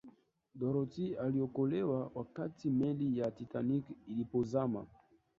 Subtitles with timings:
[0.55, 4.85] dorothy aliokolewa wakati meli ya titanic ilipozama